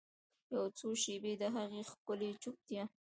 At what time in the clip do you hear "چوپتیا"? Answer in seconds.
2.41-2.83